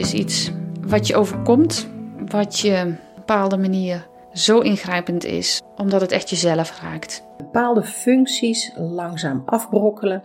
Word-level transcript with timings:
is 0.00 0.12
iets 0.12 0.50
wat 0.80 1.06
je 1.06 1.16
overkomt, 1.16 1.88
wat 2.28 2.58
je 2.58 2.70
op 2.70 2.84
een 2.84 2.98
bepaalde 3.14 3.56
manier 3.56 4.08
zo 4.32 4.58
ingrijpend 4.58 5.24
is, 5.24 5.60
omdat 5.76 6.00
het 6.00 6.12
echt 6.12 6.30
jezelf 6.30 6.80
raakt. 6.82 7.22
Bepaalde 7.36 7.82
functies 7.82 8.72
langzaam 8.76 9.42
afbrokkelen. 9.46 10.22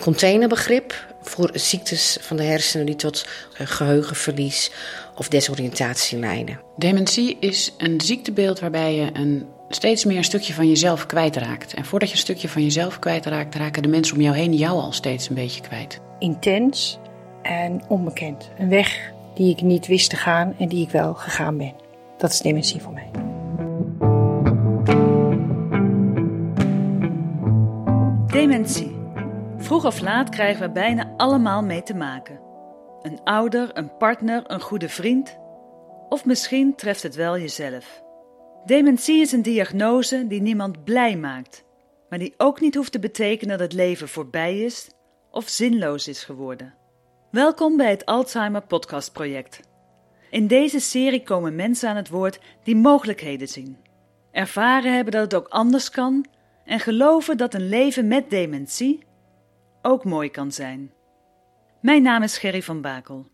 Containerbegrip 0.00 1.14
voor 1.20 1.50
ziektes 1.54 2.18
van 2.20 2.36
de 2.36 2.42
hersenen 2.42 2.86
die 2.86 2.96
tot 2.96 3.26
eh, 3.58 3.66
geheugenverlies 3.66 4.72
of 5.16 5.28
desoriëntatie 5.28 6.18
leiden. 6.18 6.60
Dementie 6.76 7.36
is 7.40 7.74
een 7.78 8.00
ziektebeeld 8.00 8.60
waarbij 8.60 8.94
je 8.94 9.10
een 9.12 9.46
steeds 9.68 10.04
meer 10.04 10.16
een 10.16 10.24
stukje 10.24 10.54
van 10.54 10.68
jezelf 10.68 11.06
kwijtraakt. 11.06 11.74
En 11.74 11.84
voordat 11.84 12.08
je 12.08 12.14
een 12.14 12.20
stukje 12.20 12.48
van 12.48 12.62
jezelf 12.62 12.98
kwijtraakt, 12.98 13.54
raken 13.54 13.82
de 13.82 13.88
mensen 13.88 14.16
om 14.16 14.22
jou 14.22 14.36
heen 14.36 14.54
jou 14.54 14.80
al 14.80 14.92
steeds 14.92 15.28
een 15.28 15.34
beetje 15.34 15.60
kwijt. 15.60 16.00
Intens 16.18 16.98
en 17.42 17.82
onbekend. 17.88 18.50
Een 18.58 18.68
weg 18.68 19.12
die 19.38 19.50
ik 19.50 19.62
niet 19.62 19.86
wist 19.86 20.10
te 20.10 20.16
gaan 20.16 20.54
en 20.58 20.68
die 20.68 20.84
ik 20.84 20.90
wel 20.90 21.14
gegaan 21.14 21.56
ben. 21.56 21.74
Dat 22.16 22.30
is 22.30 22.40
dementie 22.40 22.80
voor 22.80 22.92
mij. 22.92 23.10
Dementie. 28.26 28.96
Vroeg 29.56 29.84
of 29.84 30.00
laat 30.00 30.28
krijgen 30.28 30.66
we 30.66 30.72
bijna 30.72 31.14
allemaal 31.16 31.62
mee 31.62 31.82
te 31.82 31.94
maken. 31.94 32.40
Een 33.02 33.20
ouder, 33.24 33.70
een 33.76 33.96
partner, 33.96 34.42
een 34.46 34.60
goede 34.60 34.88
vriend. 34.88 35.38
Of 36.08 36.24
misschien 36.24 36.74
treft 36.74 37.02
het 37.02 37.14
wel 37.14 37.38
jezelf. 37.38 38.02
Dementie 38.64 39.20
is 39.20 39.32
een 39.32 39.42
diagnose 39.42 40.26
die 40.26 40.42
niemand 40.42 40.84
blij 40.84 41.16
maakt, 41.16 41.64
maar 42.08 42.18
die 42.18 42.34
ook 42.36 42.60
niet 42.60 42.74
hoeft 42.74 42.92
te 42.92 42.98
betekenen 42.98 43.58
dat 43.58 43.66
het 43.66 43.78
leven 43.78 44.08
voorbij 44.08 44.58
is 44.58 44.90
of 45.30 45.48
zinloos 45.48 46.08
is 46.08 46.24
geworden. 46.24 46.77
Welkom 47.30 47.76
bij 47.76 47.90
het 47.90 48.04
Alzheimer 48.04 48.62
Podcast 48.62 49.12
Project. 49.12 49.60
In 50.30 50.46
deze 50.46 50.80
serie 50.80 51.22
komen 51.22 51.54
mensen 51.54 51.88
aan 51.88 51.96
het 51.96 52.08
woord 52.08 52.40
die 52.62 52.76
mogelijkheden 52.76 53.48
zien, 53.48 53.76
ervaren 54.32 54.94
hebben 54.94 55.12
dat 55.12 55.22
het 55.22 55.34
ook 55.34 55.48
anders 55.48 55.90
kan 55.90 56.26
en 56.64 56.80
geloven 56.80 57.36
dat 57.36 57.54
een 57.54 57.68
leven 57.68 58.08
met 58.08 58.30
dementie 58.30 59.04
ook 59.82 60.04
mooi 60.04 60.30
kan 60.30 60.52
zijn. 60.52 60.92
Mijn 61.80 62.02
naam 62.02 62.22
is 62.22 62.38
Gerry 62.38 62.62
van 62.62 62.80
Bakel. 62.80 63.26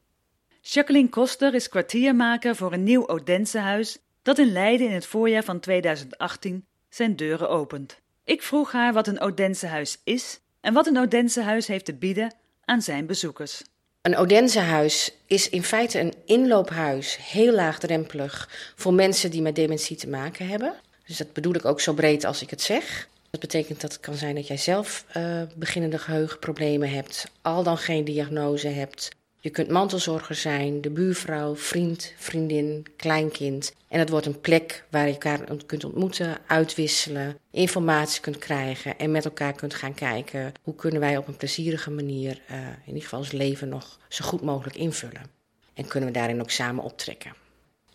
Jacqueline 0.60 1.08
Koster 1.08 1.54
is 1.54 1.68
kwartiermaker 1.68 2.56
voor 2.56 2.72
een 2.72 2.84
nieuw 2.84 3.08
Odensehuis 3.08 3.98
dat 4.22 4.38
in 4.38 4.52
Leiden 4.52 4.86
in 4.86 4.94
het 4.94 5.06
voorjaar 5.06 5.44
van 5.44 5.60
2018 5.60 6.66
zijn 6.88 7.16
deuren 7.16 7.48
opent. 7.48 8.00
Ik 8.24 8.42
vroeg 8.42 8.72
haar 8.72 8.92
wat 8.92 9.06
een 9.06 9.20
Odensehuis 9.20 10.00
is 10.04 10.40
en 10.60 10.74
wat 10.74 10.86
een 10.86 10.98
Odensehuis 10.98 11.66
heeft 11.66 11.84
te 11.84 11.94
bieden 11.94 12.34
aan 12.64 12.82
zijn 12.82 13.06
bezoekers. 13.06 13.62
Een 14.04 14.16
Odensehuis 14.16 15.10
is 15.26 15.48
in 15.48 15.62
feite 15.62 16.00
een 16.00 16.14
inloophuis, 16.24 17.18
heel 17.20 17.52
laagdrempelig, 17.52 18.48
voor 18.76 18.94
mensen 18.94 19.30
die 19.30 19.42
met 19.42 19.54
dementie 19.54 19.96
te 19.96 20.08
maken 20.08 20.48
hebben. 20.48 20.74
Dus 21.06 21.16
dat 21.16 21.32
bedoel 21.32 21.54
ik 21.54 21.64
ook 21.64 21.80
zo 21.80 21.92
breed 21.92 22.24
als 22.24 22.42
ik 22.42 22.50
het 22.50 22.62
zeg. 22.62 23.08
Dat 23.30 23.40
betekent 23.40 23.80
dat 23.80 23.92
het 23.92 24.00
kan 24.00 24.14
zijn 24.14 24.34
dat 24.34 24.46
jij 24.46 24.56
zelf 24.56 25.04
uh, 25.16 25.42
beginnende 25.54 25.98
geheugenproblemen 25.98 26.90
hebt, 26.90 27.30
al 27.42 27.62
dan 27.62 27.78
geen 27.78 28.04
diagnose 28.04 28.68
hebt. 28.68 29.08
Je 29.44 29.50
kunt 29.50 29.68
mantelzorger 29.68 30.34
zijn, 30.34 30.80
de 30.80 30.90
buurvrouw, 30.90 31.56
vriend, 31.56 32.12
vriendin, 32.16 32.86
kleinkind. 32.96 33.74
En 33.88 33.98
het 33.98 34.08
wordt 34.08 34.26
een 34.26 34.40
plek 34.40 34.84
waar 34.90 35.06
je 35.06 35.12
elkaar 35.12 35.40
kunt 35.66 35.84
ontmoeten, 35.84 36.38
uitwisselen, 36.46 37.38
informatie 37.50 38.20
kunt 38.20 38.38
krijgen 38.38 38.98
en 38.98 39.10
met 39.10 39.24
elkaar 39.24 39.52
kunt 39.52 39.74
gaan 39.74 39.94
kijken 39.94 40.52
hoe 40.62 40.74
kunnen 40.74 41.00
wij 41.00 41.16
op 41.16 41.28
een 41.28 41.36
plezierige 41.36 41.90
manier 41.90 42.40
uh, 42.50 42.56
in 42.56 42.86
ieder 42.86 43.02
geval 43.02 43.18
ons 43.18 43.32
leven 43.32 43.68
nog 43.68 43.98
zo 44.08 44.24
goed 44.24 44.42
mogelijk 44.42 44.76
invullen. 44.76 45.30
En 45.74 45.88
kunnen 45.88 46.08
we 46.08 46.14
daarin 46.14 46.40
ook 46.40 46.50
samen 46.50 46.84
optrekken. 46.84 47.34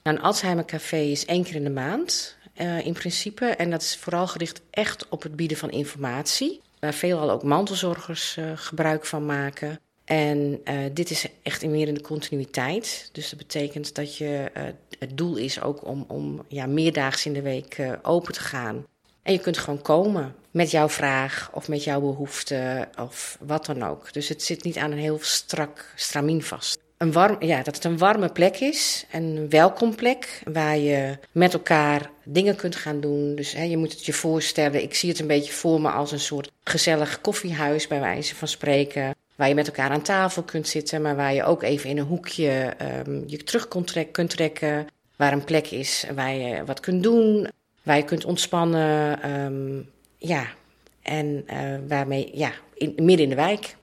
Nou, 0.04 0.18
een 0.18 0.24
Alzheimer 0.24 0.66
Café 0.66 1.02
is 1.02 1.26
één 1.26 1.44
keer 1.44 1.56
in 1.56 1.64
de 1.64 1.70
maand 1.70 2.38
uh, 2.62 2.86
in 2.86 2.94
principe. 2.94 3.46
En 3.46 3.70
dat 3.70 3.82
is 3.82 3.98
vooral 3.98 4.28
gericht 4.28 4.62
echt 4.70 5.10
op 5.10 5.24
het 5.24 5.36
bieden 5.36 5.58
van 5.58 5.72
informatie. 5.72 6.62
Waar 6.80 6.94
veelal 6.94 7.32
ook 7.32 7.44
mantelzorgers 7.44 8.36
uh, 8.40 8.52
gebruik 8.56 9.06
van 9.06 9.26
maken. 9.26 9.80
En 10.10 10.62
uh, 10.66 10.76
dit 10.94 11.10
is 11.10 11.26
echt 11.44 11.66
meer 11.66 11.88
in 11.88 11.94
de 11.94 12.02
continuïteit. 12.02 13.10
Dus 13.12 13.30
dat 13.30 13.40
betekent 13.40 13.96
dat 13.96 14.18
je, 14.18 14.52
uh, 14.58 14.64
het 15.00 15.18
doel 15.18 15.36
is 15.36 15.62
ook 15.62 15.88
om, 15.88 16.06
om 16.08 16.46
ja, 16.48 16.66
meerdaags 16.66 17.26
in 17.26 17.34
de 17.34 17.42
week 17.42 17.78
uh, 17.78 17.92
open 18.02 18.34
te 18.34 18.40
gaan. 18.40 18.86
En 19.24 19.34
je 19.34 19.40
kunt 19.40 19.58
gewoon 19.58 19.82
komen 19.82 20.36
met 20.52 20.72
jouw 20.72 20.90
vraag 20.90 21.50
of 21.54 21.68
met 21.68 21.84
jouw 21.84 22.00
behoefte 22.00 22.88
of 23.00 23.38
wat 23.42 23.66
dan 23.66 23.84
ook. 23.84 24.14
Dus 24.14 24.30
het 24.30 24.44
zit 24.44 24.64
niet 24.64 24.78
aan 24.78 24.92
een 24.92 24.98
heel 24.98 25.18
strak 25.22 25.94
stramien 25.96 26.44
vast. 26.44 26.80
Een 26.98 27.12
warm, 27.12 27.44
ja, 27.44 27.64
dat 27.64 27.76
het 27.76 27.84
een 27.84 27.98
warme 27.98 28.30
plek 28.30 28.60
is, 28.60 29.06
een 29.12 29.50
welkom 29.50 29.96
plek 29.96 30.42
waar 30.52 30.78
je 30.78 31.18
met 31.32 31.54
elkaar 31.54 32.10
dingen 32.24 32.56
kunt 32.56 32.76
gaan 32.76 33.00
doen. 33.00 33.36
Dus 33.36 33.54
hè, 33.54 33.64
je 33.64 33.78
moet 33.78 33.92
het 33.92 34.06
je 34.06 34.14
voorstellen, 34.14 34.82
ik 34.82 34.96
zie 34.96 35.10
het 35.10 35.20
een 35.20 35.28
beetje 35.28 35.54
voor 35.54 35.82
me 35.82 35.90
als 35.90 36.12
een 36.12 36.20
soort 36.20 36.52
gezellig 36.64 37.22
koffiehuis 37.22 37.88
bij 37.88 38.00
wijze 38.00 38.36
van 38.36 38.48
spreken. 38.48 39.16
Waar 39.40 39.48
je 39.48 39.56
met 39.56 39.68
elkaar 39.68 39.90
aan 39.90 40.02
tafel 40.02 40.44
kunt 40.44 40.68
zitten, 40.68 41.02
maar 41.02 41.16
waar 41.16 41.34
je 41.34 41.44
ook 41.44 41.64
even 41.64 41.90
in 41.90 41.98
een 41.98 42.06
hoekje 42.06 42.74
um, 43.08 43.24
je 43.28 43.44
terug 43.44 43.68
kunt, 43.68 43.88
trek, 43.88 44.12
kunt 44.12 44.30
trekken. 44.30 44.88
Waar 45.16 45.34
een 45.34 45.44
plek 45.44 45.68
is 45.68 46.06
waar 46.16 46.34
je 46.34 46.66
wat 46.66 46.80
kunt 46.80 47.04
doen, 47.04 47.48
waar 47.84 47.98
je 47.98 48.04
kunt 48.04 48.26
ontspannen. 48.26 49.30
Um, 49.32 49.90
ja, 50.18 50.48
en 51.02 51.46
uh, 51.54 51.76
waarmee, 51.88 52.32
ja, 52.34 52.52
midden 52.78 53.20
in 53.20 53.30
de 53.30 53.36
wijk. 53.36 53.76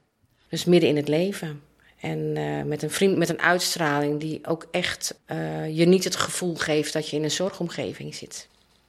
Dus 0.48 0.64
midden 0.64 0.88
in 0.88 0.96
het 0.96 1.08
leven. 1.08 1.62
En 2.00 2.18
uh, 2.18 2.62
met 2.62 2.82
een 2.82 2.90
vriend, 2.90 3.16
met 3.16 3.28
een 3.28 3.40
uitstraling 3.40 4.20
die 4.20 4.46
ook 4.46 4.68
echt 4.70 5.20
uh, 5.26 5.76
je 5.76 5.86
niet 5.86 6.04
het 6.04 6.16
gevoel 6.16 6.54
geeft 6.54 6.92
dat 6.92 7.08
je 7.08 7.16
in 7.16 7.24
een 7.24 7.30
zorgomgeving 7.30 8.14
zit. 8.14 8.48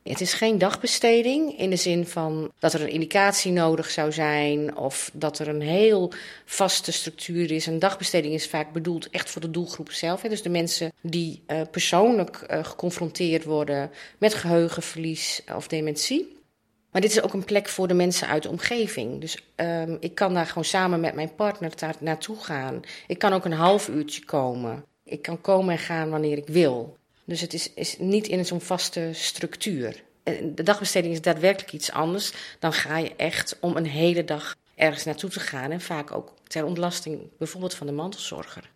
Het 0.09 0.21
is 0.21 0.33
geen 0.33 0.57
dagbesteding 0.57 1.59
in 1.59 1.69
de 1.69 1.75
zin 1.75 2.05
van 2.05 2.51
dat 2.59 2.73
er 2.73 2.81
een 2.81 2.89
indicatie 2.89 3.51
nodig 3.51 3.89
zou 3.89 4.11
zijn 4.11 4.77
of 4.77 5.09
dat 5.13 5.39
er 5.39 5.47
een 5.47 5.61
heel 5.61 6.11
vaste 6.45 6.91
structuur 6.91 7.51
is. 7.51 7.65
Een 7.65 7.79
dagbesteding 7.79 8.33
is 8.33 8.47
vaak 8.47 8.73
bedoeld 8.73 9.09
echt 9.09 9.29
voor 9.29 9.41
de 9.41 9.51
doelgroep 9.51 9.91
zelf. 9.91 10.21
Dus 10.21 10.41
de 10.41 10.49
mensen 10.49 10.91
die 11.01 11.43
uh, 11.47 11.61
persoonlijk 11.71 12.45
uh, 12.51 12.63
geconfronteerd 12.63 13.43
worden 13.43 13.91
met 14.17 14.33
geheugenverlies 14.33 15.41
of 15.55 15.67
dementie. 15.67 16.35
Maar 16.91 17.01
dit 17.01 17.11
is 17.11 17.21
ook 17.21 17.33
een 17.33 17.45
plek 17.45 17.67
voor 17.67 17.87
de 17.87 17.93
mensen 17.93 18.27
uit 18.27 18.43
de 18.43 18.49
omgeving. 18.49 19.21
Dus 19.21 19.37
um, 19.55 19.97
ik 19.99 20.15
kan 20.15 20.33
daar 20.33 20.45
gewoon 20.45 20.65
samen 20.65 20.99
met 20.99 21.13
mijn 21.13 21.35
partner 21.35 21.71
naartoe 21.99 22.37
gaan. 22.39 22.81
Ik 23.07 23.19
kan 23.19 23.33
ook 23.33 23.45
een 23.45 23.51
half 23.51 23.87
uurtje 23.87 24.25
komen. 24.25 24.85
Ik 25.03 25.21
kan 25.21 25.41
komen 25.41 25.71
en 25.71 25.79
gaan 25.79 26.09
wanneer 26.09 26.37
ik 26.37 26.47
wil. 26.47 26.96
Dus 27.27 27.41
het 27.41 27.53
is, 27.53 27.73
is 27.73 27.97
niet 27.99 28.27
in 28.27 28.45
zo'n 28.45 28.61
vaste 28.61 29.09
structuur. 29.13 30.03
De 30.53 30.63
dagbesteding 30.63 31.13
is 31.13 31.21
daadwerkelijk 31.21 31.73
iets 31.73 31.91
anders. 31.91 32.31
Dan 32.59 32.73
ga 32.73 32.97
je 32.97 33.15
echt 33.15 33.57
om 33.59 33.75
een 33.75 33.85
hele 33.85 34.25
dag 34.25 34.55
ergens 34.75 35.03
naartoe 35.03 35.29
te 35.29 35.39
gaan. 35.39 35.71
En 35.71 35.81
vaak 35.81 36.11
ook 36.11 36.33
ter 36.47 36.65
ontlasting 36.65 37.21
bijvoorbeeld 37.37 37.73
van 37.73 37.87
de 37.87 37.93
mantelzorger. 37.93 38.71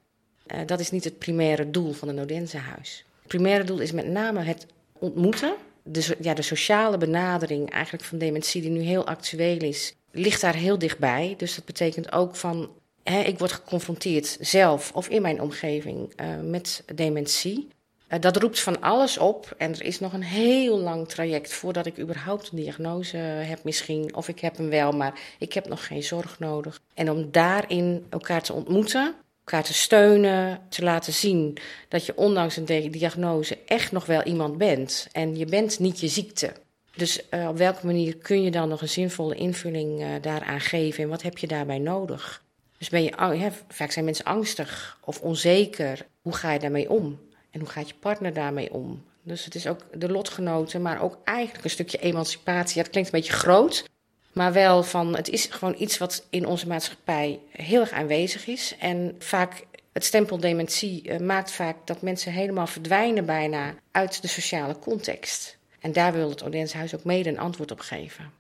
Uh, 0.48 0.60
dat 0.66 0.80
is 0.80 0.92
niet 0.92 1.04
het 1.04 1.18
primaire 1.18 1.70
doel 1.70 1.92
van 1.94 2.08
een 2.08 2.20
Odensehuis. 2.20 3.06
Het 3.20 3.28
primaire 3.28 3.64
doel 3.64 3.80
is 3.80 3.92
met 3.92 4.08
name 4.08 4.42
het 4.42 4.66
ontmoeten. 4.94 5.56
De, 5.84 6.18
ja, 6.20 6.34
de 6.34 6.42
sociale 6.42 6.98
benadering 6.98 7.70
eigenlijk 7.70 8.04
van 8.04 8.18
dementie, 8.18 8.62
die 8.62 8.72
nu 8.72 8.82
heel 8.82 9.08
actueel 9.08 9.62
is, 9.62 9.96
ligt 10.12 10.42
daar 10.42 10.56
heel 10.56 10.78
dichtbij. 10.78 11.34
Dus 11.38 11.56
dat 11.56 11.66
betekent 11.66 12.12
ook 12.12 12.36
van, 12.36 12.70
hè, 13.04 13.22
ik 13.22 13.40
word 13.40 13.52
geconfronteerd 13.52 14.38
zelf 14.40 14.92
of 14.94 15.10
in 15.10 15.22
mijn 15.22 15.42
omgeving 15.42 16.14
uh, 16.22 16.40
met 16.40 16.84
dementie. 16.96 17.68
Uh, 18.14 18.20
dat 18.20 18.38
roept 18.38 18.60
van 18.60 18.82
alles 18.82 19.18
op 19.18 19.54
en 19.58 19.72
er 19.74 19.84
is 19.84 20.00
nog 20.00 20.14
een 20.14 20.24
heel 20.24 20.80
lang 20.80 21.08
traject 21.08 21.54
voordat 21.54 21.86
ik 21.86 22.00
überhaupt 22.00 22.50
een 22.52 22.58
diagnose 22.58 23.18
heb 23.18 23.64
misschien. 23.64 24.16
Of 24.16 24.28
ik 24.28 24.40
heb 24.40 24.58
hem 24.58 24.70
wel, 24.70 24.92
maar 24.92 25.20
ik 25.40 25.54
heb 25.54 25.68
nog 25.68 25.88
geen 25.88 26.04
zorg 26.04 26.40
nodig. 26.40 26.82
En 26.94 27.12
om 27.12 27.32
daarin 27.32 28.06
elkaar 28.10 28.42
te 28.42 28.54
ontmoeten, 28.54 29.14
elkaar 29.40 29.64
te 29.64 29.74
steunen, 29.74 30.60
te 30.70 30.84
laten 30.84 31.14
zien 31.14 31.58
dat 31.88 32.06
je 32.06 32.18
ondanks 32.18 32.58
een 32.58 32.92
diagnose 32.92 33.58
echt 33.66 33.92
nog 33.92 34.06
wel 34.06 34.24
iemand 34.24 34.58
bent. 34.58 35.08
En 35.12 35.38
je 35.38 35.46
bent 35.46 35.80
niet 35.80 36.00
je 36.00 36.08
ziekte. 36.08 36.54
Dus 36.96 37.22
uh, 37.30 37.48
op 37.48 37.58
welke 37.58 37.86
manier 37.86 38.18
kun 38.18 38.44
je 38.44 38.52
dan 38.52 38.70
nog 38.70 38.82
een 38.82 38.90
zinvolle 38.90 39.36
invulling 39.36 40.02
uh, 40.02 40.08
daaraan 40.22 40.60
geven 40.60 41.04
en 41.04 41.10
wat 41.10 41.22
heb 41.22 41.38
je 41.38 41.48
daarbij 41.48 41.80
nodig? 41.80 42.44
Dus 42.78 42.90
ben 42.90 43.04
je, 43.04 43.14
ja, 43.18 43.52
vaak 43.68 43.92
zijn 43.92 44.06
mensen 44.06 44.26
angstig 44.26 44.98
of 45.06 45.22
onzeker. 45.22 46.06
Hoe 46.22 46.34
ga 46.34 46.52
je 46.52 46.60
daarmee 46.60 46.90
om? 46.90 47.20
En 47.52 47.60
hoe 47.60 47.70
gaat 47.70 47.88
je 47.88 47.96
partner 48.00 48.34
daarmee 48.34 48.74
om? 48.74 49.04
Dus 49.24 49.46
het 49.46 49.56
is 49.56 49.68
ook 49.68 49.80
de 49.94 50.12
lotgenoten, 50.12 50.82
maar 50.82 51.02
ook 51.02 51.18
eigenlijk 51.24 51.64
een 51.64 51.70
stukje 51.70 51.98
emancipatie. 51.98 52.76
Ja, 52.76 52.82
het 52.82 52.92
klinkt 52.92 53.14
een 53.14 53.20
beetje 53.20 53.38
groot, 53.38 53.90
maar 54.34 54.54
wel 54.54 54.84
van 54.84 55.16
het 55.16 55.30
is 55.30 55.46
gewoon 55.46 55.76
iets 55.78 55.98
wat 55.98 56.26
in 56.30 56.46
onze 56.46 56.68
maatschappij 56.68 57.40
heel 57.52 57.80
erg 57.80 57.92
aanwezig 57.92 58.48
is. 58.48 58.76
En 58.80 59.16
vaak 59.20 59.66
het 59.92 60.06
stempel 60.06 60.38
dementie 60.38 61.10
uh, 61.10 61.20
maakt 61.20 61.52
vaak 61.52 61.88
dat 61.88 62.02
mensen 62.02 62.32
helemaal 62.32 62.68
verdwijnen 62.68 63.26
bijna 63.26 63.74
uit 63.92 64.22
de 64.22 64.28
sociale 64.28 64.80
context. 64.80 65.58
En 65.80 65.94
daar 65.94 66.14
wil 66.14 66.30
het 66.30 66.44
Odense 66.44 66.96
ook 66.96 67.04
mede 67.04 67.30
een 67.30 67.40
antwoord 67.40 67.72
op 67.72 67.80
geven. 67.80 68.32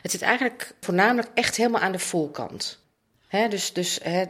Het 0.00 0.10
zit 0.10 0.22
eigenlijk 0.22 0.74
voornamelijk 0.80 1.28
echt 1.34 1.56
helemaal 1.56 1.80
aan 1.80 1.92
de 1.92 1.98
voorkant. 1.98 2.81
Dus 3.48 3.72
dus 3.72 3.98
hè, 4.02 4.20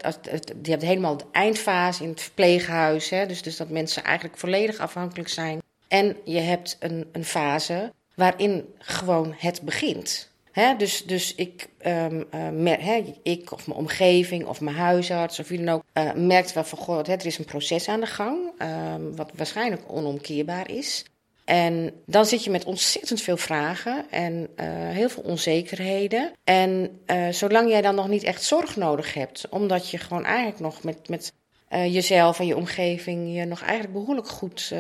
je 0.63 0.71
hebt 0.71 0.83
helemaal 0.83 1.17
de 1.17 1.25
eindfase 1.33 2.03
in 2.03 2.09
het 2.09 2.21
verpleeghuis. 2.21 3.09
Dus, 3.09 3.43
dus 3.43 3.57
dat 3.57 3.69
mensen 3.69 4.05
eigenlijk 4.05 4.39
volledig 4.39 4.79
afhankelijk 4.79 5.29
zijn. 5.29 5.61
En 5.89 6.17
je 6.25 6.39
hebt 6.39 6.77
een, 6.81 7.09
een 7.13 7.25
fase 7.25 7.93
waarin 8.15 8.75
gewoon 8.79 9.35
het 9.37 9.63
begint. 9.63 10.31
Dus, 10.79 11.05
dus 11.05 11.35
ik, 11.35 11.69
um, 11.87 12.27
uh, 12.35 13.07
ik 13.23 13.53
of 13.53 13.67
mijn 13.67 13.79
omgeving 13.79 14.47
of 14.47 14.61
mijn 14.61 14.77
huisarts 14.77 15.39
of 15.39 15.49
wie 15.49 15.65
dan 15.65 15.75
ook 15.75 15.83
uh, 15.95 16.13
merkt 16.13 16.53
wel 16.53 16.65
van 16.65 16.79
goh, 16.79 17.09
er 17.09 17.27
is 17.27 17.39
een 17.39 17.45
proces 17.45 17.89
aan 17.89 18.01
de 18.01 18.07
gang, 18.07 18.39
um, 18.59 19.17
wat 19.17 19.31
waarschijnlijk 19.35 19.83
onomkeerbaar 19.87 20.71
is. 20.71 21.05
En 21.45 21.93
dan 22.07 22.27
zit 22.27 22.45
je 22.45 22.51
met 22.51 22.65
ontzettend 22.65 23.21
veel 23.21 23.37
vragen 23.37 24.11
en 24.11 24.33
uh, 24.33 24.67
heel 24.89 25.09
veel 25.09 25.23
onzekerheden. 25.23 26.33
En 26.45 27.01
uh, 27.07 27.29
zolang 27.29 27.71
jij 27.71 27.83
dan 27.83 27.95
nog 27.95 28.09
niet 28.09 28.23
echt 28.23 28.43
zorg 28.43 28.77
nodig 28.77 29.15
hebt, 29.15 29.49
omdat 29.49 29.91
je 29.91 29.99
gewoon 29.99 30.25
eigenlijk 30.25 30.61
nog 30.61 30.83
met, 30.83 31.09
met 31.09 31.33
uh, 31.71 31.95
jezelf 31.95 32.39
en 32.39 32.47
je 32.47 32.57
omgeving 32.57 33.35
je 33.37 33.45
nog 33.45 33.63
eigenlijk 33.63 33.93
behoorlijk 33.93 34.29
goed 34.29 34.75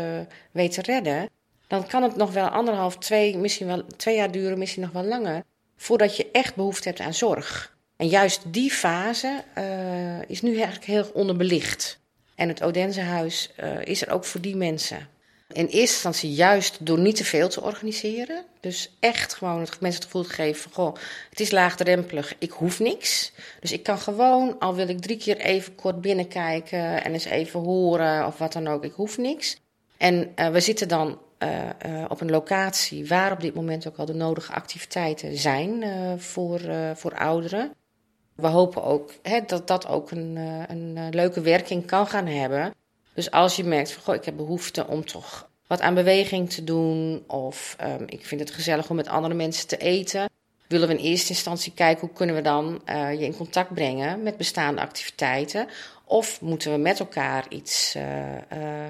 weet 0.50 0.72
te 0.72 0.82
redden, 0.82 1.28
dan 1.66 1.86
kan 1.86 2.02
het 2.02 2.16
nog 2.16 2.32
wel 2.32 2.46
anderhalf, 2.46 2.98
twee, 2.98 3.36
misschien 3.36 3.66
wel 3.66 3.82
twee 3.96 4.16
jaar 4.16 4.30
duren, 4.30 4.58
misschien 4.58 4.82
nog 4.82 4.92
wel 4.92 5.04
langer, 5.04 5.42
voordat 5.76 6.16
je 6.16 6.28
echt 6.32 6.54
behoefte 6.54 6.88
hebt 6.88 7.00
aan 7.00 7.14
zorg. 7.14 7.76
En 7.96 8.08
juist 8.08 8.42
die 8.46 8.70
fase 8.70 9.42
is 10.26 10.42
nu 10.42 10.54
eigenlijk 10.54 10.84
heel 10.84 11.10
onderbelicht. 11.14 12.00
En 12.34 12.48
het 12.48 12.62
Odensehuis 12.62 13.50
is 13.84 14.02
er 14.02 14.10
ook 14.10 14.24
voor 14.24 14.40
die 14.40 14.56
mensen 14.56 15.08
in 15.52 15.66
eerste 15.66 15.78
instantie 15.78 16.32
juist 16.32 16.86
door 16.86 16.98
niet 16.98 17.16
te 17.16 17.24
veel 17.24 17.48
te 17.48 17.62
organiseren. 17.62 18.44
Dus 18.60 18.90
echt 19.00 19.34
gewoon 19.34 19.60
het, 19.60 19.80
mensen 19.80 20.00
het 20.00 20.10
gevoel 20.10 20.22
te 20.22 20.34
geven 20.34 20.62
van, 20.62 20.72
goh, 20.72 20.94
het 21.30 21.40
is 21.40 21.50
laagdrempelig, 21.50 22.34
ik 22.38 22.50
hoef 22.50 22.80
niks. 22.80 23.32
Dus 23.60 23.72
ik 23.72 23.82
kan 23.82 23.98
gewoon, 23.98 24.58
al 24.58 24.74
wil 24.74 24.88
ik 24.88 25.00
drie 25.00 25.16
keer 25.16 25.36
even 25.36 25.74
kort 25.74 26.00
binnenkijken 26.00 27.04
en 27.04 27.12
eens 27.12 27.24
even 27.24 27.60
horen 27.60 28.26
of 28.26 28.38
wat 28.38 28.52
dan 28.52 28.68
ook, 28.68 28.84
ik 28.84 28.92
hoef 28.92 29.18
niks. 29.18 29.56
En 29.96 30.32
uh, 30.36 30.48
we 30.48 30.60
zitten 30.60 30.88
dan 30.88 31.18
uh, 31.38 31.48
uh, 31.86 32.04
op 32.08 32.20
een 32.20 32.30
locatie 32.30 33.06
waar 33.06 33.32
op 33.32 33.40
dit 33.40 33.54
moment 33.54 33.88
ook 33.88 33.96
al 33.96 34.06
de 34.06 34.14
nodige 34.14 34.52
activiteiten 34.52 35.36
zijn 35.36 35.84
voor, 36.20 36.60
voor 36.94 37.14
ouderen. 37.14 37.72
We 38.34 38.46
hopen 38.46 38.82
ook 38.82 39.10
hè, 39.22 39.40
dat 39.46 39.66
dat 39.66 39.86
ook 39.86 40.10
een, 40.10 40.36
een 40.68 41.08
leuke 41.10 41.40
werking 41.40 41.86
kan 41.86 42.06
gaan 42.06 42.26
hebben. 42.26 42.72
Dus 43.14 43.30
als 43.30 43.56
je 43.56 43.64
merkt 43.64 43.92
van, 43.92 44.02
goh, 44.02 44.14
ik 44.14 44.24
heb 44.24 44.36
behoefte 44.36 44.86
om 44.86 45.04
toch 45.04 45.50
wat 45.66 45.80
aan 45.80 45.94
beweging 45.94 46.50
te 46.50 46.64
doen, 46.64 47.24
of 47.26 47.76
um, 47.84 48.04
ik 48.06 48.26
vind 48.26 48.40
het 48.40 48.50
gezellig 48.50 48.90
om 48.90 48.96
met 48.96 49.08
andere 49.08 49.34
mensen 49.34 49.68
te 49.68 49.76
eten, 49.76 50.30
willen 50.68 50.88
we 50.88 50.94
in 50.94 51.04
eerste 51.04 51.28
instantie 51.28 51.72
kijken 51.74 52.00
hoe 52.00 52.16
kunnen 52.16 52.34
we 52.34 52.42
dan 52.42 52.82
uh, 52.86 53.12
je 53.12 53.24
in 53.24 53.36
contact 53.36 53.74
brengen 53.74 54.22
met 54.22 54.36
bestaande 54.36 54.80
activiteiten, 54.80 55.66
of 56.04 56.40
moeten 56.40 56.72
we 56.72 56.78
met 56.78 57.00
elkaar 57.00 57.46
iets 57.48 57.94
uh, 57.96 58.02
uh, 58.02 58.38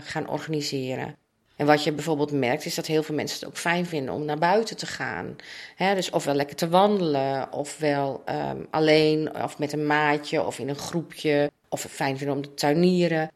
gaan 0.00 0.28
organiseren. 0.28 1.16
En 1.56 1.66
wat 1.66 1.84
je 1.84 1.92
bijvoorbeeld 1.92 2.32
merkt, 2.32 2.64
is 2.64 2.74
dat 2.74 2.86
heel 2.86 3.02
veel 3.02 3.14
mensen 3.14 3.38
het 3.38 3.48
ook 3.48 3.56
fijn 3.56 3.86
vinden 3.86 4.14
om 4.14 4.24
naar 4.24 4.38
buiten 4.38 4.76
te 4.76 4.86
gaan. 4.86 5.36
He, 5.76 5.94
dus 5.94 6.10
ofwel 6.10 6.34
lekker 6.34 6.56
te 6.56 6.68
wandelen, 6.68 7.52
ofwel 7.52 8.22
um, 8.28 8.66
alleen, 8.70 9.42
of 9.42 9.58
met 9.58 9.72
een 9.72 9.86
maatje, 9.86 10.44
of 10.44 10.58
in 10.58 10.68
een 10.68 10.76
groepje, 10.76 11.50
of 11.68 11.82
het 11.82 11.92
fijn 11.92 12.18
vinden 12.18 12.36
om 12.36 12.42
te 12.42 12.54
tuinieren. 12.54 13.30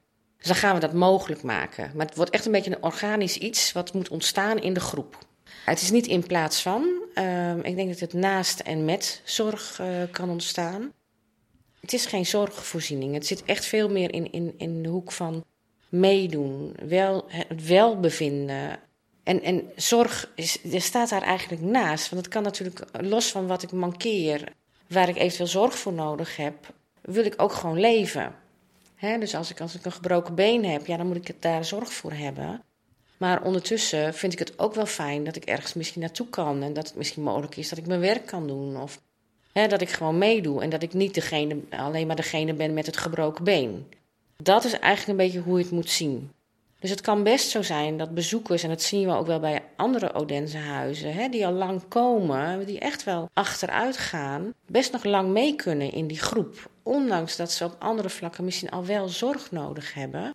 Dus 0.47 0.61
dan 0.61 0.71
gaan 0.71 0.81
we 0.81 0.87
dat 0.87 0.93
mogelijk 0.93 1.43
maken. 1.43 1.91
Maar 1.95 2.07
het 2.07 2.17
wordt 2.17 2.31
echt 2.31 2.47
een 2.47 2.53
beetje 2.53 2.71
een 2.71 2.83
organisch 2.83 3.39
iets 3.39 3.73
wat 3.73 3.95
moet 3.95 4.09
ontstaan 4.09 4.59
in 4.59 4.73
de 4.73 4.81
groep. 4.81 5.19
Het 5.65 5.81
is 5.81 5.91
niet 5.91 6.07
in 6.07 6.27
plaats 6.27 6.63
van. 6.63 6.89
Uh, 7.15 7.57
ik 7.57 7.77
denk 7.77 7.89
dat 7.89 8.01
het 8.01 8.13
naast 8.13 8.61
en 8.61 8.85
met 8.85 9.21
zorg 9.25 9.79
uh, 9.81 9.87
kan 10.11 10.31
ontstaan. 10.31 10.93
Het 11.81 11.93
is 11.93 12.07
geen 12.07 12.27
zorgvoorziening. 12.27 13.15
Het 13.15 13.27
zit 13.27 13.45
echt 13.45 13.65
veel 13.65 13.89
meer 13.89 14.15
in, 14.15 14.33
in, 14.33 14.55
in 14.57 14.83
de 14.83 14.89
hoek 14.89 15.13
van 15.13 15.45
meedoen, 15.89 16.75
wel, 16.89 17.25
het 17.29 17.67
welbevinden. 17.67 18.79
En, 19.23 19.43
en 19.43 19.71
zorg 19.77 20.33
is, 20.35 20.59
er 20.73 20.81
staat 20.81 21.09
daar 21.09 21.23
eigenlijk 21.23 21.63
naast. 21.63 22.11
Want 22.11 22.25
het 22.25 22.35
kan 22.35 22.43
natuurlijk, 22.43 22.81
los 23.01 23.31
van 23.31 23.47
wat 23.47 23.63
ik 23.63 23.73
mankeer, 23.73 24.53
waar 24.89 25.09
ik 25.09 25.17
eventueel 25.17 25.49
zorg 25.49 25.79
voor 25.79 25.93
nodig 25.93 26.37
heb, 26.37 26.55
wil 27.01 27.25
ik 27.25 27.35
ook 27.37 27.53
gewoon 27.53 27.81
leven 27.81 28.45
dus 29.01 29.35
als 29.35 29.51
ik, 29.51 29.61
als 29.61 29.75
ik 29.75 29.85
een 29.85 29.93
gebroken 29.93 30.35
been 30.35 30.65
heb, 30.65 30.87
ja, 30.87 30.97
dan 30.97 31.07
moet 31.07 31.17
ik 31.17 31.27
het 31.27 31.43
daar 31.43 31.65
zorg 31.65 31.93
voor 31.93 32.13
hebben. 32.13 32.63
Maar 33.17 33.43
ondertussen 33.43 34.15
vind 34.15 34.33
ik 34.33 34.39
het 34.39 34.59
ook 34.59 34.75
wel 34.75 34.87
fijn 34.87 35.25
dat 35.25 35.37
ik 35.37 35.45
ergens 35.45 35.75
misschien 35.75 36.01
naartoe 36.01 36.29
kan. 36.29 36.63
En 36.63 36.73
dat 36.73 36.87
het 36.87 36.97
misschien 36.97 37.23
mogelijk 37.23 37.57
is 37.57 37.69
dat 37.69 37.79
ik 37.79 37.87
mijn 37.87 38.01
werk 38.01 38.27
kan 38.27 38.47
doen. 38.47 38.81
Of 38.81 39.01
dat 39.53 39.81
ik 39.81 39.91
gewoon 39.91 40.19
meedoe. 40.19 40.63
En 40.63 40.71
dat 40.71 40.83
ik 40.83 40.93
niet 40.93 41.15
degene, 41.15 41.57
alleen 41.71 42.07
maar 42.07 42.17
degene 42.17 42.55
ben 42.55 42.75
met 42.75 42.87
het 42.87 42.97
gebroken 42.97 43.45
been. 43.45 43.87
Dat 44.37 44.65
is 44.65 44.79
eigenlijk 44.79 45.09
een 45.09 45.27
beetje 45.27 45.41
hoe 45.41 45.59
je 45.59 45.65
het 45.65 45.73
moet 45.73 45.91
zien. 45.91 46.31
Dus 46.87 46.95
het 46.95 47.05
kan 47.05 47.23
best 47.23 47.49
zo 47.51 47.63
zijn 47.63 47.97
dat 47.97 48.15
bezoekers, 48.15 48.63
en 48.63 48.69
dat 48.69 48.83
zien 48.83 49.07
we 49.07 49.15
ook 49.15 49.27
wel 49.27 49.41
bij 49.41 49.63
andere 49.77 50.15
Odense 50.15 50.59
huizen, 50.59 51.15
hè, 51.15 51.29
die 51.29 51.47
al 51.47 51.53
lang 51.53 51.89
komen, 51.89 52.67
die 52.67 52.79
echt 52.79 53.05
wel 53.05 53.31
achteruit 53.33 53.97
gaan, 53.97 54.55
best 54.67 54.93
nog 54.93 55.05
lang 55.05 55.29
mee 55.29 55.55
kunnen 55.55 55.93
in 55.93 56.07
die 56.07 56.19
groep. 56.19 56.71
Ondanks 56.83 57.37
dat 57.37 57.53
ze 57.53 57.65
op 57.65 57.77
andere 57.79 58.09
vlakken 58.09 58.45
misschien 58.45 58.71
al 58.71 58.85
wel 58.85 59.09
zorg 59.09 59.51
nodig 59.51 59.95
hebben, 59.95 60.35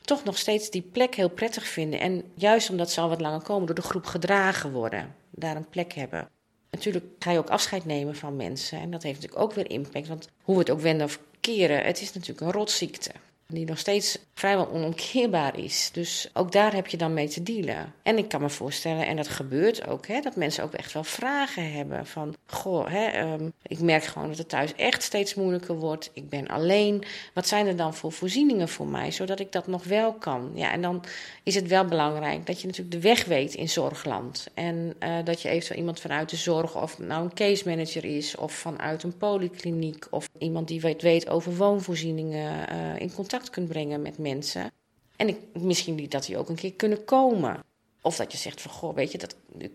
toch 0.00 0.24
nog 0.24 0.38
steeds 0.38 0.70
die 0.70 0.82
plek 0.82 1.14
heel 1.14 1.30
prettig 1.30 1.66
vinden. 1.66 2.00
En 2.00 2.22
juist 2.34 2.70
omdat 2.70 2.90
ze 2.90 3.00
al 3.00 3.08
wat 3.08 3.20
langer 3.20 3.42
komen, 3.42 3.66
door 3.66 3.74
de 3.74 3.82
groep 3.82 4.06
gedragen 4.06 4.72
worden, 4.72 5.14
daar 5.30 5.56
een 5.56 5.68
plek 5.68 5.92
hebben. 5.92 6.28
Natuurlijk 6.70 7.04
ga 7.18 7.30
je 7.30 7.38
ook 7.38 7.50
afscheid 7.50 7.84
nemen 7.84 8.16
van 8.16 8.36
mensen. 8.36 8.80
En 8.80 8.90
dat 8.90 9.02
heeft 9.02 9.20
natuurlijk 9.20 9.42
ook 9.42 9.52
weer 9.52 9.70
impact. 9.70 10.08
Want 10.08 10.28
hoe 10.42 10.54
we 10.54 10.60
het 10.60 10.70
ook 10.70 10.80
wenden 10.80 11.06
of 11.06 11.20
keren, 11.40 11.84
het 11.84 12.00
is 12.00 12.12
natuurlijk 12.12 12.40
een 12.40 12.52
rotziekte 12.52 13.10
die 13.52 13.66
nog 13.66 13.78
steeds 13.78 14.18
vrijwel 14.34 14.68
onomkeerbaar 14.68 15.58
is. 15.58 15.90
Dus 15.92 16.30
ook 16.32 16.52
daar 16.52 16.74
heb 16.74 16.86
je 16.86 16.96
dan 16.96 17.14
mee 17.14 17.28
te 17.28 17.42
dealen. 17.42 17.92
En 18.02 18.18
ik 18.18 18.28
kan 18.28 18.40
me 18.40 18.48
voorstellen, 18.48 19.06
en 19.06 19.16
dat 19.16 19.28
gebeurt 19.28 19.86
ook, 19.86 20.06
hè, 20.06 20.20
dat 20.20 20.36
mensen 20.36 20.64
ook 20.64 20.72
echt 20.72 20.92
wel 20.92 21.04
vragen 21.04 21.72
hebben 21.72 22.06
van, 22.06 22.34
goh, 22.46 22.88
hè, 22.88 23.32
um, 23.32 23.52
ik 23.62 23.80
merk 23.80 24.04
gewoon 24.04 24.28
dat 24.28 24.38
het 24.38 24.48
thuis 24.48 24.74
echt 24.74 25.02
steeds 25.02 25.34
moeilijker 25.34 25.74
wordt. 25.74 26.10
Ik 26.12 26.28
ben 26.28 26.46
alleen. 26.46 27.04
Wat 27.34 27.48
zijn 27.48 27.66
er 27.66 27.76
dan 27.76 27.94
voor 27.94 28.12
voorzieningen 28.12 28.68
voor 28.68 28.86
mij, 28.86 29.10
zodat 29.10 29.40
ik 29.40 29.52
dat 29.52 29.66
nog 29.66 29.84
wel 29.84 30.12
kan? 30.12 30.50
Ja, 30.54 30.72
en 30.72 30.82
dan 30.82 31.04
is 31.42 31.54
het 31.54 31.66
wel 31.66 31.84
belangrijk 31.84 32.46
dat 32.46 32.60
je 32.60 32.66
natuurlijk 32.66 33.02
de 33.02 33.08
weg 33.08 33.24
weet 33.24 33.54
in 33.54 33.68
zorgland. 33.68 34.46
En 34.54 34.94
uh, 35.00 35.16
dat 35.24 35.42
je 35.42 35.48
eventueel 35.48 35.78
iemand 35.78 36.00
vanuit 36.00 36.30
de 36.30 36.36
zorg, 36.36 36.82
of 36.82 36.98
nou 36.98 37.24
een 37.24 37.34
case 37.34 37.68
manager 37.68 38.04
is, 38.04 38.36
of 38.36 38.52
vanuit 38.52 39.02
een 39.02 39.16
polykliniek, 39.16 40.06
of 40.10 40.28
iemand 40.38 40.68
die 40.68 40.80
weet, 40.80 41.02
weet 41.02 41.28
over 41.28 41.56
woonvoorzieningen, 41.56 42.72
uh, 42.72 43.00
in 43.00 43.12
contact 43.14 43.37
kunt 43.42 43.68
brengen 43.68 44.02
met 44.02 44.18
mensen. 44.18 44.70
En 45.16 45.28
ik, 45.28 45.38
misschien 45.52 45.94
niet 45.94 46.10
dat 46.10 46.26
die 46.26 46.38
ook 46.38 46.48
een 46.48 46.54
keer 46.54 46.72
kunnen 46.72 47.04
komen. 47.04 47.64
Of 48.02 48.16
dat 48.16 48.32
je 48.32 48.38
zegt 48.38 48.60
van, 48.60 48.70
goh, 48.70 48.94
weet 48.94 49.12
je, 49.12 49.18
dat, 49.18 49.36
we 49.58 49.70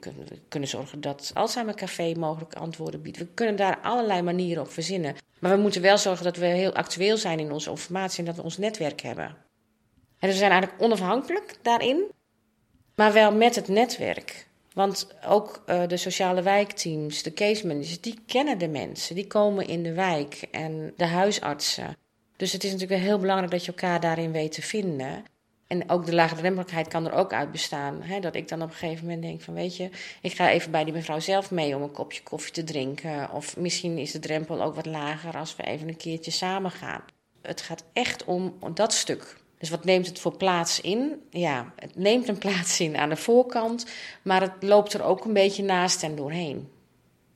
kunnen, 0.50 0.70
zorgen 0.70 1.01
dat 1.01 1.32
Alzheimer 1.34 1.75
Café 1.75 2.13
mogelijke 2.17 2.58
antwoorden 2.58 3.01
biedt. 3.01 3.17
We 3.17 3.27
kunnen 3.34 3.55
daar 3.55 3.79
allerlei 3.79 4.22
manieren 4.22 4.63
op 4.63 4.72
verzinnen. 4.72 5.15
Maar 5.39 5.55
we 5.55 5.62
moeten 5.62 5.82
wel 5.82 5.98
zorgen 5.98 6.24
dat 6.24 6.38
we 6.38 6.46
heel 6.46 6.74
actueel 6.74 7.17
zijn 7.17 7.39
in 7.39 7.51
onze 7.51 7.70
informatie 7.70 8.20
en 8.20 8.25
dat 8.25 8.36
we 8.36 8.43
ons 8.43 8.58
netwerk 8.58 9.01
hebben. 9.01 9.36
En 10.20 10.29
we 10.29 10.36
zijn 10.36 10.51
eigenlijk 10.51 10.82
onafhankelijk 10.82 11.58
daarin, 11.62 12.03
maar 12.96 13.13
wel 13.13 13.32
met 13.32 13.55
het 13.55 13.67
netwerk. 13.67 14.48
Want 14.74 15.08
ook 15.27 15.63
uh, 15.65 15.88
de 15.88 15.98
sociale 15.98 16.41
wijkteams, 16.41 17.24
de 17.24 17.34
case 17.34 17.67
managers, 17.67 18.01
die 18.01 18.20
kennen 18.25 18.58
de 18.58 18.67
mensen. 18.67 19.15
Die 19.15 19.27
komen 19.27 19.67
in 19.67 19.84
de 19.84 19.93
wijk 19.93 20.48
en 20.51 20.93
de 20.98 21.05
huisartsen. 21.05 21.98
Dus 22.36 22.52
het 22.52 22.63
is 22.63 22.72
natuurlijk 22.72 23.02
heel 23.02 23.20
belangrijk 23.20 23.52
dat 23.52 23.66
je 23.66 23.72
elkaar 23.72 24.00
daarin 24.00 24.32
weet 24.32 24.52
te 24.52 24.62
vinden. 24.62 25.24
En 25.68 25.90
ook 25.90 26.06
de 26.06 26.13
laagdrempeligheid 26.13 26.88
kan 26.88 27.06
er 27.06 27.13
ook 27.13 27.34
uit 27.34 27.52
bestaan. 27.52 28.02
Hè? 28.02 28.20
Dat 28.20 28.36
ik 28.36 28.48
dan 28.48 28.62
op 28.62 28.70
een 28.70 28.75
gegeven 28.75 29.06
moment 29.06 29.22
denk 29.22 29.42
van 29.42 29.54
weet 29.54 29.78
je, 29.78 29.90
ik 30.22 30.34
ga 30.34 30.50
even 30.50 30.72
bij 30.72 30.84
die 30.84 30.94
mevrouw 30.94 31.20
zelf 31.20 31.52
mee 31.52 31.75
om 31.75 31.82
een 31.82 31.92
kopje 31.92 32.24
koffie 32.24 32.54
te 32.54 32.63
drinken. 32.63 33.32
Of 33.32 33.58
misschien 33.58 33.98
is 33.98 34.12
de 34.12 34.20
drempel 34.20 34.63
ook 34.63 34.75
wat 34.75 34.86
lager 34.86 35.38
als 35.38 35.56
we 35.56 35.63
even 35.63 35.88
een 35.88 35.98
keertje 35.98 36.32
samen 36.32 36.72
gaan. 36.72 37.04
Het 37.42 37.62
gaat 37.62 37.84
echt 37.94 38.24
om 38.24 38.58
dat 38.74 38.94
stuk. 38.94 39.38
Dus 39.58 39.70
wat 39.70 39.86
neemt 39.86 40.08
het 40.08 40.20
voor 40.20 40.38
plaats 40.38 40.82
in? 40.82 41.22
Ja, 41.30 41.74
het 41.75 41.96
neemt 41.96 42.28
een 42.28 42.38
plaats 42.38 42.80
in 42.80 42.98
aan 42.98 43.10
de 43.10 43.16
voorkant, 43.16 43.86
maar 44.22 44.42
het 44.42 44.54
loopt 44.60 44.94
er 44.94 45.04
ook 45.04 45.25
een 45.25 45.34
beetje 45.34 45.63
naast 45.63 46.04
en 46.04 46.16
doorheen. 46.16 46.70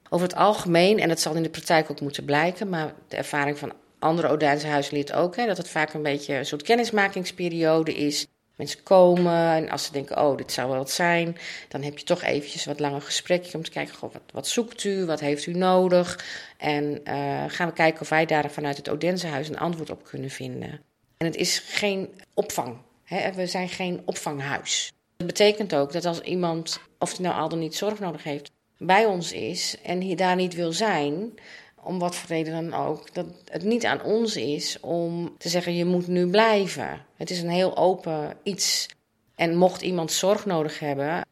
Over 0.09 0.27
het 0.27 0.35
algemeen, 0.35 0.99
en 0.99 1.07
dat 1.07 1.19
zal 1.19 1.33
in 1.33 1.43
de 1.43 1.49
praktijk 1.49 1.91
ook 1.91 2.01
moeten 2.01 2.25
blijken, 2.25 2.69
maar 2.69 2.93
de 3.07 3.15
ervaring 3.15 3.57
van 3.57 3.73
andere 3.99 4.27
Odense 4.27 4.67
huizen 4.67 5.13
ook, 5.13 5.35
hè, 5.35 5.45
dat 5.45 5.57
het 5.57 5.69
vaak 5.69 5.93
een 5.93 6.01
beetje 6.01 6.33
een 6.33 6.45
soort 6.45 6.61
kennismakingsperiode 6.61 7.93
is. 7.93 8.27
Mensen 8.55 8.83
komen 8.83 9.51
en 9.51 9.69
als 9.69 9.85
ze 9.85 9.91
denken, 9.91 10.21
oh, 10.21 10.37
dit 10.37 10.51
zou 10.51 10.69
wel 10.69 10.77
wat 10.77 10.91
zijn, 10.91 11.37
dan 11.67 11.81
heb 11.83 11.97
je 11.97 12.05
toch 12.05 12.23
eventjes 12.23 12.65
wat 12.65 12.79
langer 12.79 13.01
gesprekje 13.01 13.57
om 13.57 13.63
te 13.63 13.71
kijken, 13.71 13.95
goh, 13.95 14.13
wat, 14.13 14.21
wat 14.33 14.47
zoekt 14.47 14.83
u, 14.83 15.05
wat 15.05 15.19
heeft 15.19 15.45
u 15.45 15.53
nodig? 15.53 16.25
En 16.57 17.01
uh, 17.03 17.43
gaan 17.47 17.67
we 17.67 17.73
kijken 17.73 18.01
of 18.01 18.09
wij 18.09 18.25
daar 18.25 18.51
vanuit 18.51 18.77
het 18.77 18.89
Odense 18.89 19.27
huis 19.27 19.49
een 19.49 19.57
antwoord 19.57 19.89
op 19.89 20.03
kunnen 20.03 20.29
vinden. 20.29 20.81
En 21.17 21.25
het 21.25 21.35
is 21.35 21.59
geen 21.59 22.09
opvang. 22.33 22.77
Hè? 23.03 23.31
We 23.31 23.47
zijn 23.47 23.69
geen 23.69 24.01
opvanghuis. 24.05 24.91
Dat 25.17 25.27
betekent 25.27 25.75
ook 25.75 25.91
dat 25.91 26.05
als 26.05 26.21
iemand, 26.21 26.79
of 26.99 27.17
hij 27.17 27.25
nou 27.25 27.39
al 27.39 27.49
dan 27.49 27.59
niet 27.59 27.75
zorg 27.75 27.99
nodig 27.99 28.23
heeft, 28.23 28.51
bij 28.77 29.05
ons 29.05 29.31
is 29.31 29.75
en 29.83 30.01
hier 30.01 30.15
daar 30.15 30.35
niet 30.35 30.53
wil 30.53 30.73
zijn, 30.73 31.33
om 31.87 31.99
wat 31.99 32.15
voor 32.15 32.29
reden 32.29 32.69
dan 32.69 32.79
ook, 32.79 33.13
dat 33.13 33.25
het 33.51 33.63
niet 33.63 33.85
aan 33.85 34.03
ons 34.03 34.35
is 34.35 34.79
om 34.79 35.35
te 35.37 35.49
zeggen: 35.49 35.75
je 35.75 35.85
moet 35.85 36.07
nu 36.07 36.27
blijven. 36.27 37.05
Het 37.15 37.29
is 37.29 37.41
een 37.41 37.49
heel 37.49 37.77
open 37.77 38.37
iets. 38.43 38.87
En 39.35 39.55
mocht 39.55 39.81
iemand 39.81 40.11
zorg 40.11 40.45
nodig 40.45 40.79
hebben, 40.79 41.25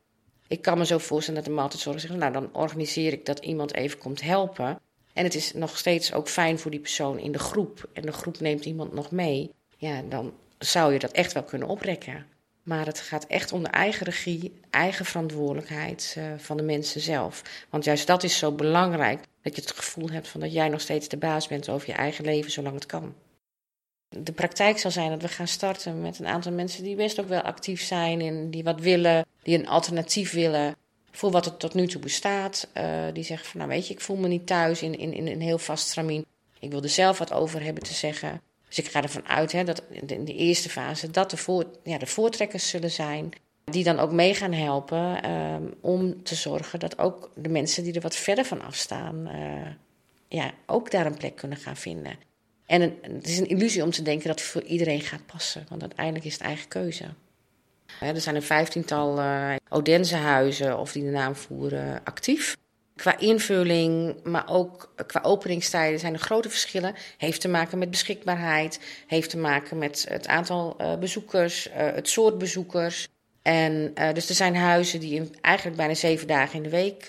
ik 0.48 0.62
kan 0.62 0.78
me 0.78 0.86
zo 0.86 0.98
voorstellen 0.98 1.42
dat 1.42 1.50
de 1.50 1.56
maaltijdzorg 1.56 2.00
zegt: 2.00 2.16
nou 2.16 2.34
dan 2.34 2.50
organiseer 2.54 3.14
ik 3.14 3.26
dat 3.26 3.40
iemand 3.40 3.74
even 3.74 4.00
komt 4.00 4.22
helpen. 4.22 4.80
En 5.14 5.24
het 5.24 5.36
is 5.36 5.54
nog 5.54 5.78
steeds 5.78 6.14
ook 6.14 6.30
fijn 6.30 6.60
voor 6.60 6.72
die 6.72 6.80
persoon 6.80 7.20
in 7.20 7.32
de 7.32 7.40
groep. 7.40 7.90
En 7.94 8.02
de 8.02 8.12
groep 8.12 8.40
neemt 8.40 8.66
iemand 8.66 8.94
nog 8.94 9.12
mee. 9.12 9.52
Ja, 9.78 10.02
dan 10.10 10.34
zou 10.58 10.94
je 10.94 11.00
dat 11.00 11.12
echt 11.12 11.34
wel 11.34 11.44
kunnen 11.44 11.68
oprekken. 11.68 12.26
Maar 12.64 12.86
het 12.86 13.00
gaat 13.00 13.26
echt 13.26 13.52
om 13.52 13.64
de 13.64 13.70
eigen 13.70 14.06
regie, 14.06 14.60
eigen 14.70 15.06
verantwoordelijkheid 15.06 16.16
uh, 16.18 16.24
van 16.38 16.58
de 16.58 16.64
mensen 16.64 17.02
zelf. 17.02 17.42
Want 17.70 17.84
juist 17.84 18.08
dat 18.08 18.24
is 18.24 18.38
zo 18.38 18.52
belangrijk. 18.52 19.24
Dat 19.46 19.56
je 19.56 19.62
het 19.62 19.72
gevoel 19.72 20.10
hebt 20.10 20.28
van 20.28 20.40
dat 20.40 20.54
jij 20.54 20.70
nog 20.70 20.82
steeds 20.82 21.08
de 21.08 21.18
baas 21.18 21.48
bent 21.48 21.70
over 21.70 21.90
je 21.90 21.94
eigen 21.94 22.26
leven 22.26 22.52
zolang 22.52 22.76
het 22.76 22.86
kan. 22.86 23.16
De 24.10 24.32
praktijk 24.32 24.78
zal 24.78 24.92
zijn 24.92 25.10
dat 25.10 25.22
we 25.22 25.28
gaan 25.28 25.48
starten 25.48 26.02
met 26.02 26.20
een 26.20 26.28
aantal 26.28 26.52
mensen 26.52 26.84
die 26.84 26.96
best 26.96 27.20
ook 27.20 27.28
wel 27.28 27.42
actief 27.42 27.82
zijn 27.82 28.22
en 28.22 28.50
die 28.50 28.64
wat 28.64 28.80
willen, 28.80 29.26
die 29.44 29.58
een 29.58 29.68
alternatief 29.68 30.32
willen 30.32 30.76
voor 31.12 31.32
wat 31.32 31.46
er 31.46 31.58
tot 31.58 31.74
nu 31.74 31.88
toe 31.88 32.02
bestaat. 32.02 32.68
Uh, 32.78 33.06
die 33.14 33.24
zeggen 33.24 33.48
van 33.48 33.60
nou 33.60 33.72
weet 33.72 33.88
je, 33.88 33.94
ik 33.94 34.02
voel 34.02 34.18
me 34.18 34.28
niet 34.28 34.48
thuis 34.48 34.82
in, 34.82 34.98
in, 34.98 35.14
in 35.14 35.28
een 35.28 35.42
heel 35.42 35.58
vast 35.58 35.88
stramien. 35.88 36.26
Ik 36.60 36.72
wil 36.72 36.84
er 36.84 36.90
zelf 36.90 37.18
wat 37.18 37.34
over 37.34 37.64
hebben 37.64 37.84
te 37.84 37.94
zeggen. 37.94 38.42
Dus 38.68 38.78
ik 38.78 38.88
ga 38.88 39.02
ervan 39.02 39.28
uit 39.28 39.52
hè, 39.52 39.64
dat 39.64 39.84
in 39.90 40.26
de 40.26 40.36
eerste 40.36 40.70
fase 40.70 41.12
dat 41.12 41.30
de, 41.30 41.68
ja, 41.84 41.98
de 41.98 42.06
voortrekkers 42.06 42.70
zullen 42.70 42.92
zijn. 42.92 43.32
Die 43.72 43.84
dan 43.84 44.00
ook 44.00 44.12
mee 44.12 44.34
gaan 44.34 44.54
helpen 44.54 45.32
um, 45.32 45.74
om 45.82 46.24
te 46.24 46.36
zorgen 46.36 46.80
dat 46.80 46.98
ook 46.98 47.32
de 47.36 47.50
mensen 47.50 47.84
die 47.84 47.94
er 47.94 48.02
wat 48.02 48.16
verder 48.16 48.46
van 48.46 48.62
afstaan, 48.62 49.28
uh, 49.28 49.68
ja, 50.28 50.52
ook 50.66 50.92
daar 50.92 51.06
een 51.06 51.18
plek 51.18 51.36
kunnen 51.36 51.58
gaan 51.58 51.76
vinden. 51.76 52.18
En 52.66 52.82
het 53.02 53.28
is 53.28 53.40
een 53.40 53.48
illusie 53.48 53.84
om 53.84 53.92
te 53.92 54.02
denken 54.02 54.28
dat 54.28 54.40
het 54.40 54.50
voor 54.50 54.64
iedereen 54.64 55.02
gaat 55.02 55.26
passen, 55.26 55.66
want 55.70 55.82
uiteindelijk 55.82 56.26
is 56.26 56.34
het 56.34 56.42
eigen 56.42 56.68
keuze. 56.68 57.06
Er 58.00 58.22
zijn 58.22 58.36
een 58.36 58.42
vijftiental 58.42 59.20
uh, 59.20 59.56
Odensehuizen, 59.70 60.80
of 60.80 60.92
die 60.92 61.04
de 61.04 61.10
naam 61.10 61.36
voeren, 61.36 62.02
actief. 62.04 62.58
Qua 62.96 63.18
invulling, 63.18 64.16
maar 64.24 64.50
ook 64.50 64.94
qua 65.08 65.22
openingstijden 65.24 66.00
zijn 66.00 66.14
er 66.14 66.20
grote 66.20 66.50
verschillen. 66.50 66.96
Heeft 67.18 67.42
te 67.42 67.48
maken 67.48 67.78
met 67.78 67.90
beschikbaarheid, 67.90 68.80
heeft 69.08 69.30
te 69.30 69.38
maken 69.38 69.78
met 69.78 70.06
het 70.10 70.28
aantal 70.28 70.76
uh, 70.82 70.98
bezoekers, 70.98 71.70
het 71.72 72.10
soort 72.10 72.38
bezoekers. 72.38 73.08
En 73.46 73.92
uh, 73.96 74.14
dus 74.14 74.30
er 74.30 74.36
zijn 74.36 74.56
huizen 74.56 75.00
die 75.00 75.30
eigenlijk 75.42 75.78
bijna 75.78 75.94
zeven 75.94 76.28
dagen 76.28 76.56
in 76.56 76.64
de 76.64 76.70
week 76.70 77.04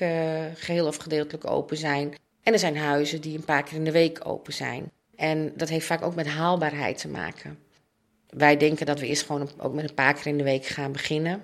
geheel 0.55 0.87
of 0.87 0.97
gedeeltelijk 0.97 1.51
open 1.51 1.77
zijn. 1.77 2.15
En 2.43 2.53
er 2.53 2.59
zijn 2.59 2.77
huizen 2.77 3.21
die 3.21 3.37
een 3.37 3.45
paar 3.45 3.63
keer 3.63 3.77
in 3.77 3.85
de 3.85 3.93
week 3.93 4.21
open 4.23 4.53
zijn. 4.53 4.91
En 5.17 5.53
dat 5.55 5.69
heeft 5.69 5.87
vaak 5.87 6.03
ook 6.03 6.15
met 6.15 6.27
haalbaarheid 6.27 6.99
te 6.99 7.09
maken. 7.09 7.59
Wij 8.29 8.57
denken 8.57 8.87
dat 8.87 9.01
we 9.01 9.07
eerst 9.07 9.27
gewoon 9.27 9.51
ook 9.59 9.75
met 9.75 9.89
een 9.89 9.95
paar 9.95 10.15
keer 10.15 10.27
in 10.27 10.39
de 10.39 10.45
week 10.45 10.67
gaan 10.67 10.93
beginnen. 10.93 11.43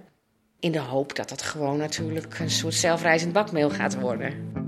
In 0.60 0.72
de 0.72 0.80
hoop 0.80 1.16
dat 1.16 1.28
dat 1.28 1.42
gewoon 1.42 1.76
natuurlijk 1.76 2.38
een 2.38 2.50
soort 2.50 2.74
zelfreizend 2.74 3.32
bakmeel 3.32 3.70
gaat 3.70 4.00
worden. 4.00 4.61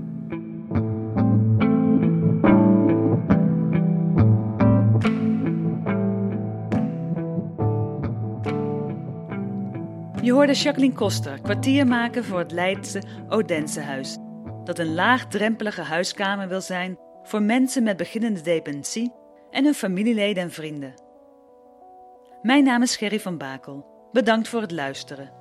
Je 10.25 10.31
hoorde 10.31 10.53
Jacqueline 10.53 10.93
Koster 10.93 11.41
kwartier 11.41 11.87
maken 11.87 12.23
voor 12.23 12.39
het 12.39 12.51
Leidse 12.51 13.01
Odense 13.29 13.79
Huis. 13.79 14.17
Dat 14.63 14.79
een 14.79 14.93
laagdrempelige 14.93 15.81
huiskamer 15.81 16.47
wil 16.47 16.61
zijn 16.61 16.97
voor 17.23 17.41
mensen 17.41 17.83
met 17.83 17.97
beginnende 17.97 18.41
dementie 18.41 19.13
en 19.51 19.63
hun 19.63 19.73
familieleden 19.73 20.43
en 20.43 20.51
vrienden. 20.51 20.93
Mijn 22.41 22.63
naam 22.63 22.81
is 22.81 22.95
Gerry 22.95 23.19
van 23.19 23.37
Bakel. 23.37 23.85
Bedankt 24.11 24.47
voor 24.47 24.61
het 24.61 24.71
luisteren. 24.71 25.31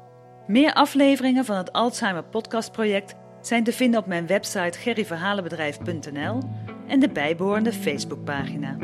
Meer 0.47 0.73
afleveringen 0.73 1.45
van 1.45 1.57
het 1.57 1.73
Alzheimer 1.73 2.25
Podcast 2.25 2.73
Project 2.73 3.15
zijn 3.41 3.65
te 3.65 3.73
vinden 3.73 4.01
op 4.01 4.07
mijn 4.07 4.27
website 4.27 4.79
gerryverhalenbedrijf.nl 4.79 6.39
en 6.87 7.01
de 7.01 7.09
bijbehorende 7.09 7.73
Facebookpagina. 7.73 8.77